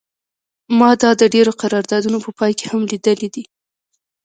[0.77, 3.43] ما دا د ډیرو قراردادونو په پای کې هم لیدلی دی